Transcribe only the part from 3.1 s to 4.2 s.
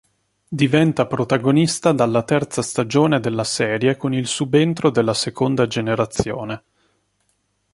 della serie con